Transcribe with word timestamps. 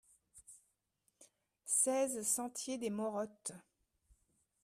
seize 1.63 2.23
sentier 2.25 2.79
des 2.79 2.89
Morottes 2.89 3.53